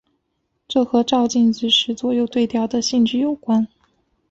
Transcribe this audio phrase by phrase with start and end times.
[0.67, 3.67] 这和照镜子时左右对调的性质有关。